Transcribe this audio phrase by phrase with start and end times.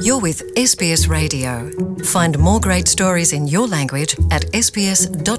[0.00, 1.70] You're with SBS Radio.
[2.04, 5.38] Find more great stories in your language at sbs.com.au.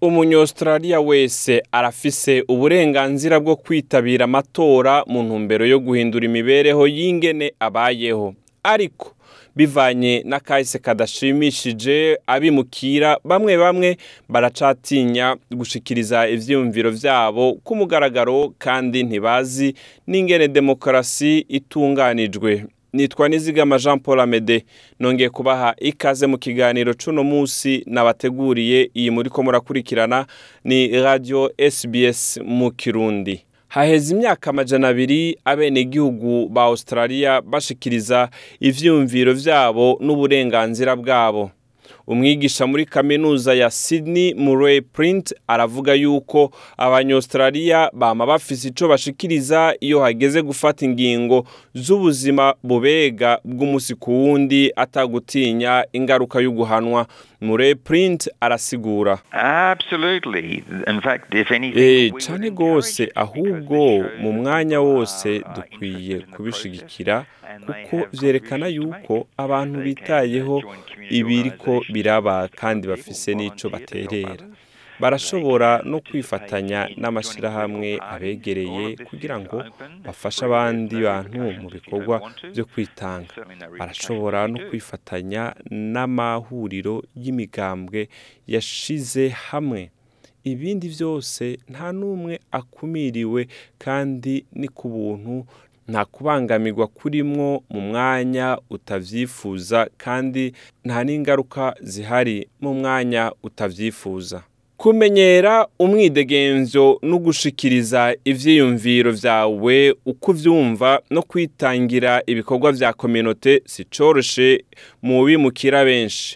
[0.00, 9.12] umunyaustraliya wese arafise uburenganzira bwo kwitabira amatora mu ntumbero yo guhindura imibereho y'ingene abayeho ariko
[9.60, 11.96] bivanye n'akahise kadashimishije
[12.26, 13.88] abimukira bamwe bamwe
[14.32, 15.26] baracatinya
[15.58, 19.68] gushikiriza ibyiyumviro byabo ku mugaragaro kandi ntibazi
[20.08, 22.50] n'ingene demokarasi itunganijwe
[22.96, 24.58] nitwa nizigama jean paul amede
[25.00, 30.18] nongeye kubaha ikaze mu kiganiro c'uno munsi nabateguriye iyi muri muriko murakurikirana
[30.64, 32.20] ni radio sbs
[32.58, 33.34] mu kirundi
[33.74, 35.20] haheze imyaka amajana abiri
[35.52, 38.20] abenegihugu ba Australia bashikiriza
[38.68, 41.42] ivyumviro vyabo n'uburenganzira bwabo
[42.12, 50.00] umwigisha muri kaminuza ya Sydney Murray Print aravuga yuko abanyaustraliya bama bafise icyo bashikiriza iyo
[50.00, 57.06] hageze gufata ingingo z'ubuzima bubega bw'umunsi ku wundi atagutinya ingaruka y'uguhanwa
[57.40, 59.76] Murray Print arasigura eh
[62.26, 62.52] cane
[63.14, 63.84] ahubwo
[64.22, 67.24] mu mwanya wose dukwiye kubishyigikira.
[67.66, 70.56] kuko byerekana yuko abantu bitayeho
[71.18, 74.34] ibiri ko biraba kandi bafise n'icyo baterera
[75.00, 79.56] barashobora no kwifatanya n'amashyirahamwe abegereye kugira ngo
[80.06, 82.16] bafashe abandi bantu mu bikorwa
[82.52, 83.32] byo kwitanga
[83.80, 85.42] barashobora no kwifatanya
[85.94, 88.00] n'amahuriro y'imigambwe
[88.54, 89.80] yashize hamwe
[90.52, 93.40] ibindi byose nta n'umwe akumiriwe
[93.84, 95.34] kandi ni ku buntu
[95.90, 100.44] nta kubangamirwa kurimo mu mwanya utabyifuza kandi
[100.86, 104.38] nta n'ingaruka zihari mu mwanya utabyifuza
[104.80, 109.76] kumenyera umwidegenzo no gushikiriza ibyiyumviro byawe
[110.12, 114.48] uko ubyumva no kwitangira ibikorwa bya kominote si cyoroshe
[115.04, 116.26] mu bimukira benshi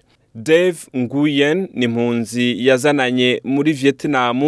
[0.46, 4.40] dave nguyen ni impunzi yazananye muri vietnam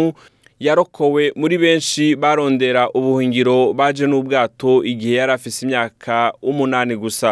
[0.65, 6.15] yarokowe muri benshi barondera ubuhungiro baje n'ubwato igihe yari afise imyaka
[6.49, 7.29] umunani gusa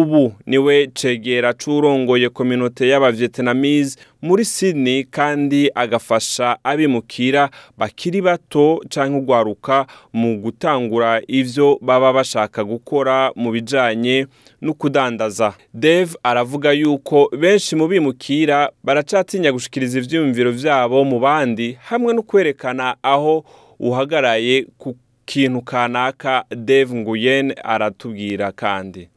[0.00, 9.86] ubu niwe cegera curongoye kominote y'abavietnamese muri Sydney kandi agafasha abimukira bakiri bato canke ugwaruka
[10.12, 14.26] mu gutangura ivyo baba bashaka gukora mu bijanye
[14.60, 22.10] no kudandaza Dave aravuga yuko benshi mu bimukira baracatinya gushikiriza ivyiyumviro vyabo mu bandi hamwe
[22.16, 23.44] no kwerekana aho
[23.78, 29.13] uhagaraye ku kintu kanaka Dave Nguyen aratubwira kandi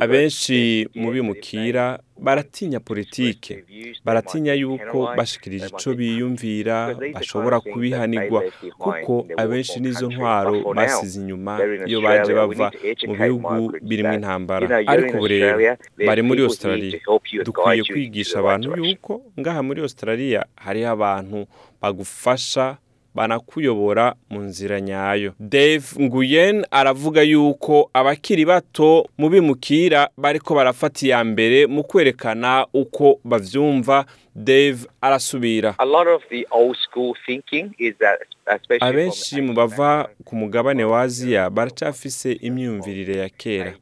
[0.00, 0.58] abenshi
[1.00, 1.84] mu bimukira
[2.24, 3.54] baratinya politike
[4.06, 6.76] baratinya yuko bashikirije icyo biyumvira
[7.14, 8.40] bashobora kubihanigwa
[8.82, 9.12] kuko
[9.42, 11.52] abenshi n'izo ntwaro basize inyuma
[11.90, 12.56] iyo baje bava
[13.08, 14.62] mu bihugu birimo intambara
[14.92, 15.54] ariko burera
[16.08, 16.92] bari muri Australia
[17.46, 21.38] dukwiye kwigisha abantu yuko ngaha muri Australia hariho abantu
[21.82, 22.64] bagufasha
[23.18, 28.90] banakuyobora mu nzira nyayo Dave Nguyen aravuga yuko abakiri bato
[29.20, 32.50] mu bimukira bariko barafata iya mbere mu kwerekana
[32.82, 34.06] uko bavyumva
[34.48, 35.70] Dave arasubira
[38.88, 39.90] abenshi mu bava
[40.26, 43.72] ku mugabane wa aziya baracafise imyumvirire ya kera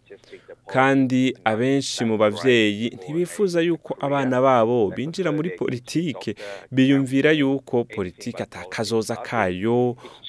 [0.72, 6.34] kandi abenshi mu babyeyi ntibifuza yuko abana babo binjira muri politiki
[6.74, 9.78] biyumvira yuko politiki atakazoza kayo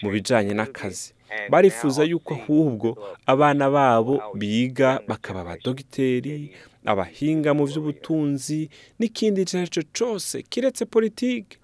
[0.02, 1.10] mu bijyanye n'akazi
[1.52, 2.90] barifuza yuko ahubwo
[3.34, 6.54] abana babo biga bakaba abadogiteri
[6.92, 8.60] abahinga mu by'ubutunzi
[9.00, 11.58] n'ikindi icyo ari cyo cyose kiretse politiki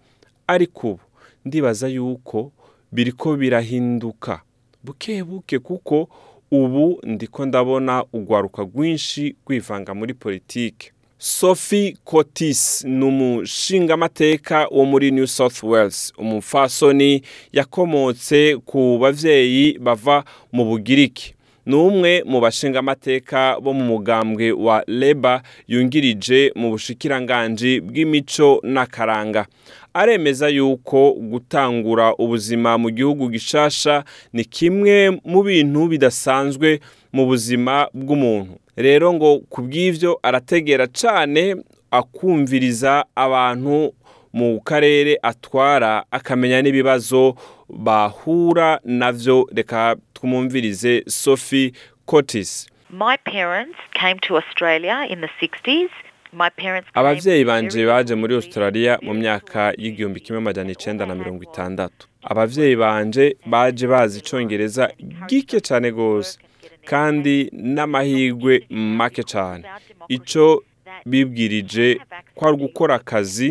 [0.53, 1.03] ariko ubu
[1.45, 2.39] ndibaza yuko
[2.95, 4.33] biriko birahinduka
[4.85, 5.95] buke buke kuko
[6.55, 15.27] ubu ndiko ndabona ugwaruka rwinshi rwivanga muri politiki sophie cotis ni umushingamateka wo muri new
[15.27, 21.33] south wales umupfasoni yakomotse ku babyeyi bava mu bugiriki
[21.65, 25.41] ni umwe mu bashingamateka bo mu mugambwe wa leba
[25.71, 29.45] yungirije mu bushikiranganji bw'imico n'akaranga
[29.93, 34.03] aremeza yuko gutangura ubuzima mu gihugu gishasha
[34.33, 34.95] ni kimwe
[35.25, 36.79] mu bintu bidasanzwe
[37.13, 41.55] mu buzima bw'umuntu rero ngo ku bw'ibyo arategera cyane
[41.99, 43.93] akumviriza abantu
[44.37, 47.37] mu karere atwara akamenya n'ibibazo
[47.69, 51.71] bahura nabyo reka twumvirize sophie
[52.09, 52.67] Cotis.
[52.89, 55.87] My parents came to Australia in the 60s
[56.95, 62.75] ababyeyi banjye baje muri australia mu myaka y'igihumbi kimwe magana icenda na mirongo itandatu ababyeyi
[62.83, 64.83] banjye baje bazi icyongereza
[65.29, 66.31] gike cyane rwose
[66.89, 67.35] kandi
[67.75, 69.63] n'amahirwe make cyane
[70.17, 70.45] icyo
[71.09, 71.87] bibwirije
[72.37, 73.49] kwari gukora akazi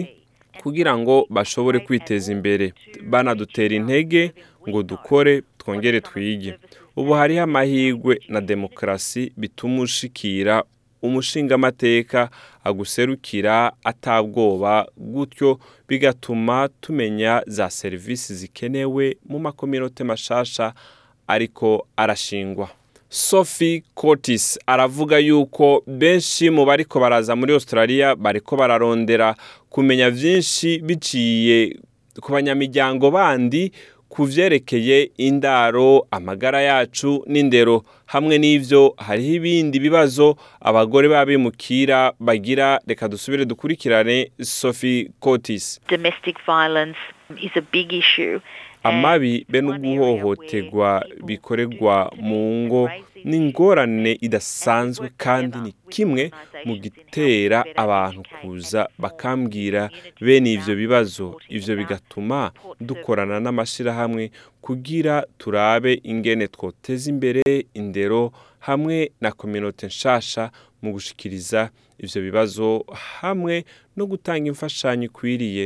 [0.63, 2.67] kugira ngo bashobore kwiteza imbere
[3.11, 4.23] banadutera intege
[4.69, 6.51] ngo dukore twongere twige
[6.99, 10.55] ubu hariho amahirwe na demokarasi bituma ushikira
[11.03, 12.31] umushingamateka
[12.65, 15.59] aguserukira atabwoba gutyo
[15.89, 20.73] bigatuma tumenya za serivisi zikenewe mu makominote mashasha
[21.27, 22.69] ariko arashingwa
[23.09, 29.35] sophie Curtis aravuga yuko benshi mu bariko baraza muri australia bariko bararondera
[29.69, 31.77] kumenya byinshi biciye
[32.23, 33.73] ku banyamiryango bandi
[34.13, 34.99] ku byerekeye
[35.29, 37.77] indaro amagara yacu n'indero
[38.13, 40.27] hamwe n'ibyo hariho ibindi bibazo
[40.69, 44.17] abagore b'abimukira bagira reka dusubire dukurikirane
[44.61, 45.65] sophie cotis
[48.83, 52.91] amabi eh, be n'uguhohoterwa bikorerwa mu ngo
[53.25, 56.31] ni ingorane idasanzwe kandi ni kimwe
[56.67, 59.91] mu gitera abantu kuza bakambwira
[60.21, 62.51] bene ibyo bibazo ibyo bigatuma
[62.81, 64.31] dukorana n'amashyirahamwe
[64.65, 67.45] kugira turabe ingene twoteza imbere
[67.75, 70.51] indero hamwe na kominote nshasha
[70.83, 71.71] mu gushyikiriza
[72.03, 72.69] ibyo bibazo
[73.23, 73.55] hamwe
[73.97, 75.65] no gutanga imfashanyo ikwiriye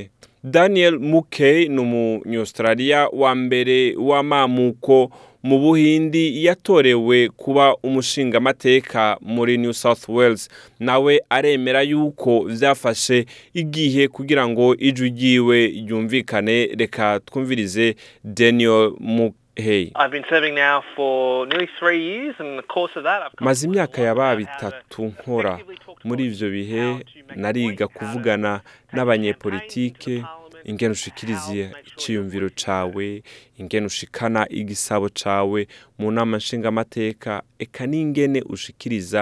[0.51, 5.11] daniel mukey ni umunyasitarariya wa mbere w'amamuko
[5.43, 10.49] mu buhindi yatorewe kuba umushingamateka muri new south wales
[10.81, 17.95] nawe aremera yuko byafashe igihe kugira ngo ijwi ugiwe ryumvikane reka twumvirize
[18.25, 19.91] daniel mukey Hey.
[23.41, 25.59] maze imyaka yaba bitatu nkora
[26.05, 26.83] muri ibyo bihe
[27.41, 28.51] nariga kuvugana
[28.93, 30.15] n'abanyepolitike
[30.69, 33.07] ingene ushikiriziye icyiyumviro cawe
[33.61, 35.61] ingene ushikana igisabo cawe
[35.99, 37.33] mu nama nshingamateka
[37.65, 39.21] eka n'ingene ushikiriza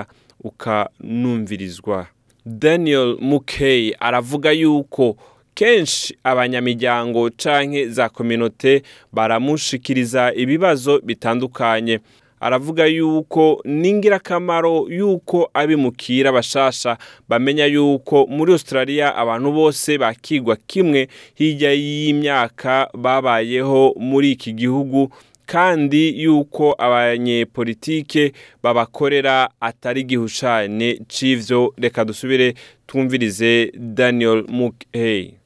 [0.49, 1.99] ukanumvirizwa
[2.47, 5.17] daniel mukey aravuga yuko
[5.55, 8.83] kenshi abanyamiryango canke za kominote
[9.13, 11.97] baramushikiriza ibibazo bitandukanye
[12.45, 16.99] aravuga yuko n'ingirakamaro yuko abimukira bashasha
[17.29, 25.09] bamenya yuko muri Australia abantu bose bakigwa kimwe hirya y'imyaka babayeho muri iki gihugu
[25.47, 28.33] kandi yuko abanyepolitike
[28.63, 32.55] babakorera atari gihushane c'ivyo reka dusubire
[32.87, 35.37] twumvirize daniel mukey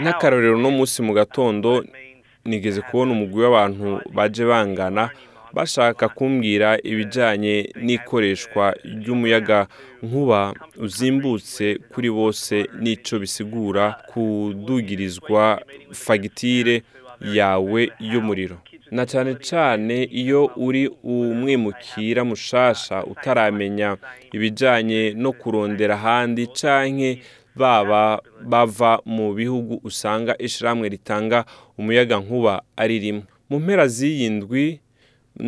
[0.00, 1.82] n'akarorero uno munsi mu gatondo
[2.48, 3.86] nigeze kubona umugwi w'abantu
[4.16, 5.04] baje bangana
[5.56, 7.54] bashaka kumbwira ibijyanye
[7.84, 8.64] n'ikoreshwa
[8.98, 9.58] ry'umuyaga
[10.06, 10.40] nkuba
[10.84, 15.42] uzimbutse kuri bose n'icyo bisigura kudugirizwa
[16.04, 16.76] fagitire
[17.38, 17.80] yawe
[18.10, 18.56] y'umuriro
[18.96, 20.82] na cyane cyane iyo uri
[21.32, 23.88] umwimukira mushasha utaramenya
[24.36, 27.10] ibijyanye no kurondera ahandi canke
[27.58, 31.44] baba bava mu bihugu usanga ishiramwe ritanga
[31.78, 34.64] umuyaga nkuba ari rimwe mu mpera z'iyi ndwi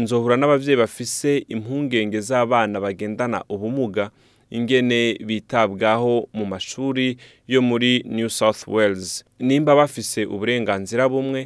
[0.02, 4.10] nzohura n'ababyeyi bafise impungenge z'abana bagendana ubumuga
[4.56, 7.06] ingene bitabwaho mu mashuri
[7.52, 11.40] yo muri New South Wales nimba bafise uburenganzira bumwe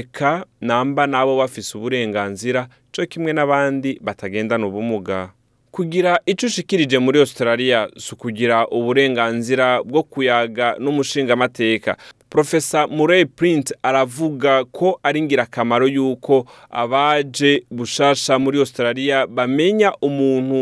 [0.00, 2.60] eka namba nabo bafise uburenganzira
[2.92, 5.32] cyo kimwe n'abandi batagendana ubumuga
[5.74, 11.92] kugira icyo ushikirije muri australia si ukugira uburenganzira bwo kuyaga n'umushingamateka
[12.32, 16.36] profesa murray print aravuga ko ari ingirakamaro yuko
[16.82, 20.58] abaje bushasha muri australia bamenya umuntu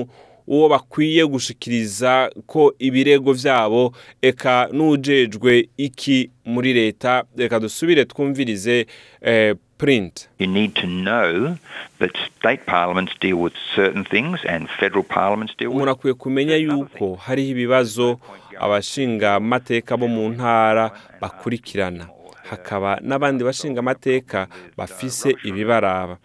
[0.55, 2.13] uwo bakwiye gushikiriza
[2.51, 3.83] ko ibirego byabo
[4.31, 5.55] eka n'ujejwe
[5.87, 6.19] iki
[6.53, 8.77] muri leta reka dusubire twumvirize
[9.33, 10.29] eh, print.
[10.39, 11.57] You need to know
[11.99, 15.77] that state parliaments deal with certain things and federal parliaments deal with.
[15.77, 18.19] Umuntu akwiye kumenya yuko hariho ibibazo
[18.61, 22.09] abashingamateka bo mu ntara bakurikirana
[22.51, 24.47] hakaba n'abandi bashinga amateka
[24.77, 26.19] bafise ibibaraba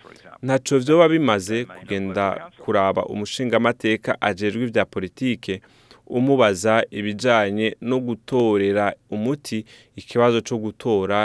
[0.44, 5.62] ntacyo byoba bimaze kugenda kuraba umushingamateka amateka ajejwe ibya politike
[6.08, 11.20] umubaza ibijyanye no gutorera umuti ikibazo cyo gutora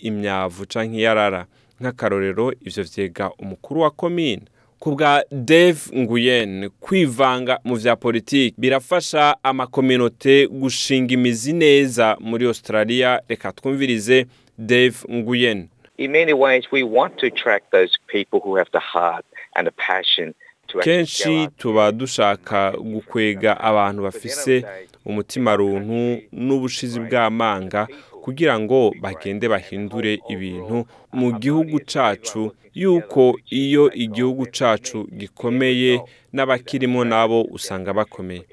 [0.00, 1.42] imyavu cyangwa iyarara
[1.80, 4.42] nk'akarorero ibyo byega umukuru wa komine
[4.78, 13.20] ku bwa Dave Nguyen kwivanga mu bya politiki birafasha amakominote gushinga imizi neza muri Australia
[13.28, 14.26] reka twumvirize
[14.58, 15.68] Dave Nguyen
[20.84, 24.54] kenshi tuba dushaka gukwega abantu bafise
[25.04, 27.86] umutima runtu n'ubushizi bw'amanga
[28.28, 30.78] kugira ngo bagende bahindure ibintu
[31.16, 35.92] mu gihugu cacu yuko iyo igihugu cacu gikomeye
[36.36, 38.44] n'abakirimo nabo usanga bakomeye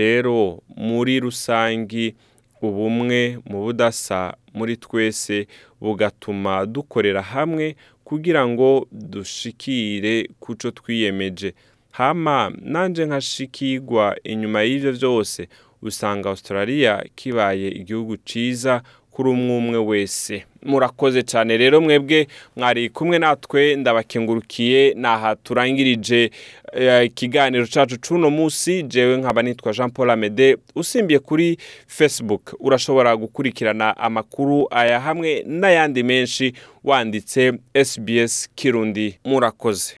[0.00, 2.18] rero muri rusange
[2.66, 5.46] ubumwe mu budasa muri twese
[5.82, 8.68] bugatuma dukorera hamwe kugira ngo
[9.12, 11.54] dushikire kuco twiyemeje
[11.98, 15.40] hama nanje nkashikirwa inyuma y'ibyo byose
[15.88, 22.26] usanga australia kibaye igihugu cyiza kuri umwe umwe wese murakoze cyane rero mwebwe
[22.56, 26.30] mwari kumwe natwe ndabakengurukiye aha turangirije
[26.72, 33.16] eh, ikiganiro cyacu cy'uno munsi jewe nkaba nitwa jean paul amede usimbiye kuri facebook urashobora
[33.16, 36.52] gukurikirana amakuru aya hamwe n'ayandi menshi
[36.84, 37.40] wanditse
[37.88, 39.94] sbs kirundi murakoze